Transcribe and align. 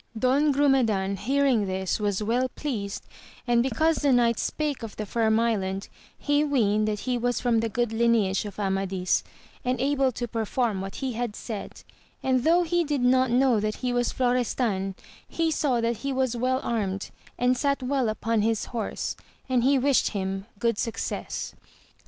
Don 0.17 0.51
Grumedan 0.51 1.15
hearing 1.15 1.67
this 1.67 1.99
was 1.99 2.23
well 2.23 2.49
pleased, 2.49 3.03
and 3.45 3.61
because 3.61 3.97
the 3.97 4.11
knight 4.11 4.39
spake 4.39 4.81
of 4.81 4.95
the 4.95 5.05
Firm 5.05 5.39
Island 5.39 5.89
he 6.17 6.43
weened 6.43 6.87
that 6.87 7.01
he 7.01 7.19
was 7.19 7.45
of 7.45 7.61
the 7.61 7.69
good 7.69 7.93
lineage 7.93 8.43
of 8.45 8.59
Amadis, 8.59 9.23
and 9.63 9.79
able 9.79 10.11
to 10.13 10.27
perform 10.27 10.81
what 10.81 10.95
he 11.05 11.13
had 11.13 11.35
said; 11.35 11.83
and 12.23 12.43
though 12.43 12.63
he 12.63 12.83
did 12.83 13.01
not 13.01 13.29
know 13.29 13.59
that 13.59 13.75
he 13.85 13.93
was 13.93 14.11
Florestan, 14.11 14.95
he 15.27 15.51
saw 15.51 15.79
that 15.81 15.97
he 15.97 16.11
was 16.11 16.35
well 16.35 16.59
armed, 16.63 17.11
and 17.37 17.55
sat 17.55 17.83
well 17.83 18.09
upon 18.09 18.41
his 18.41 18.65
horse, 18.73 19.15
and 19.47 19.63
he 19.63 19.77
wished 19.77 20.13
him 20.17 20.47
good 20.57 20.79
success. 20.79 21.53